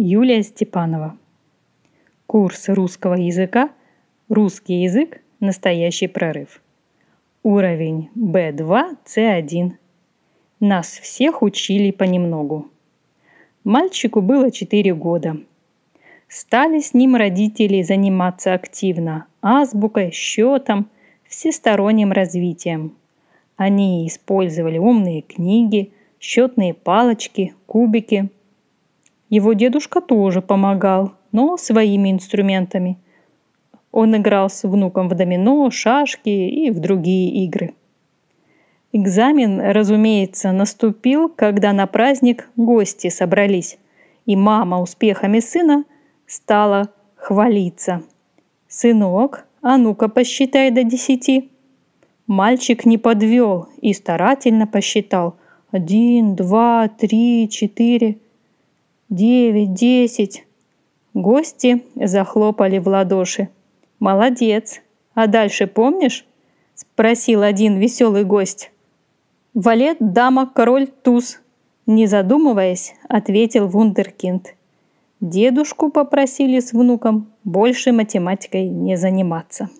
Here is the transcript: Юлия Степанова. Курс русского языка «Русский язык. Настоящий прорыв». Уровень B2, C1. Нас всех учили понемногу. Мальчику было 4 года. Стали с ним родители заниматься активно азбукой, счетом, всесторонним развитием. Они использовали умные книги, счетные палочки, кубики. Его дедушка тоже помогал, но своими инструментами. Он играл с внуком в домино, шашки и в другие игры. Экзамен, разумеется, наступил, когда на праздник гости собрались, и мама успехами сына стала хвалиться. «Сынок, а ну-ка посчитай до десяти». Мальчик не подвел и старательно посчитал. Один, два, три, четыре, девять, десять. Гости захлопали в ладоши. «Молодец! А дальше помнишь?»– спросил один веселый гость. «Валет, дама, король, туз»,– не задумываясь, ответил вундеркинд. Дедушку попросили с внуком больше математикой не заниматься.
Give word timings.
Юлия 0.00 0.44
Степанова. 0.44 1.18
Курс 2.28 2.68
русского 2.68 3.14
языка 3.14 3.70
«Русский 4.28 4.82
язык. 4.82 5.20
Настоящий 5.40 6.06
прорыв». 6.06 6.62
Уровень 7.42 8.08
B2, 8.16 8.96
C1. 9.04 9.72
Нас 10.60 10.86
всех 10.86 11.42
учили 11.42 11.90
понемногу. 11.90 12.68
Мальчику 13.64 14.20
было 14.20 14.52
4 14.52 14.94
года. 14.94 15.38
Стали 16.28 16.78
с 16.78 16.94
ним 16.94 17.16
родители 17.16 17.82
заниматься 17.82 18.54
активно 18.54 19.26
азбукой, 19.42 20.12
счетом, 20.12 20.88
всесторонним 21.26 22.12
развитием. 22.12 22.94
Они 23.56 24.06
использовали 24.06 24.78
умные 24.78 25.22
книги, 25.22 25.92
счетные 26.20 26.72
палочки, 26.72 27.56
кубики. 27.66 28.30
Его 29.30 29.52
дедушка 29.52 30.00
тоже 30.00 30.40
помогал, 30.40 31.12
но 31.32 31.56
своими 31.56 32.10
инструментами. 32.10 32.98
Он 33.92 34.16
играл 34.16 34.48
с 34.48 34.66
внуком 34.66 35.08
в 35.08 35.14
домино, 35.14 35.70
шашки 35.70 36.28
и 36.28 36.70
в 36.70 36.78
другие 36.80 37.44
игры. 37.44 37.74
Экзамен, 38.92 39.60
разумеется, 39.60 40.50
наступил, 40.52 41.28
когда 41.28 41.72
на 41.72 41.86
праздник 41.86 42.48
гости 42.56 43.08
собрались, 43.08 43.78
и 44.24 44.34
мама 44.34 44.80
успехами 44.80 45.40
сына 45.40 45.84
стала 46.26 46.88
хвалиться. 47.14 48.02
«Сынок, 48.66 49.46
а 49.62 49.76
ну-ка 49.76 50.08
посчитай 50.08 50.70
до 50.70 50.84
десяти». 50.84 51.50
Мальчик 52.26 52.84
не 52.84 52.98
подвел 52.98 53.68
и 53.80 53.94
старательно 53.94 54.66
посчитал. 54.66 55.36
Один, 55.70 56.34
два, 56.34 56.88
три, 56.88 57.48
четыре, 57.50 58.18
девять, 59.08 59.72
десять. 59.72 60.44
Гости 61.14 61.84
захлопали 61.94 62.78
в 62.78 62.88
ладоши. 62.88 63.48
«Молодец! 63.98 64.80
А 65.14 65.26
дальше 65.26 65.66
помнишь?»– 65.66 66.26
спросил 66.74 67.42
один 67.42 67.78
веселый 67.78 68.24
гость. 68.24 68.70
«Валет, 69.54 69.96
дама, 70.00 70.46
король, 70.46 70.86
туз»,– 70.86 71.40
не 71.86 72.06
задумываясь, 72.06 72.94
ответил 73.08 73.66
вундеркинд. 73.66 74.54
Дедушку 75.20 75.90
попросили 75.90 76.60
с 76.60 76.72
внуком 76.72 77.32
больше 77.42 77.90
математикой 77.90 78.68
не 78.68 78.96
заниматься. 78.96 79.70